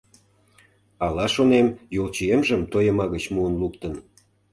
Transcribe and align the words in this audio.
Ала, 1.05 1.25
шонем, 1.35 1.67
йолчиемжым 1.95 2.61
тойыма 2.71 3.05
гыч 3.13 3.23
муын 3.33 3.53
луктын. 3.61 3.93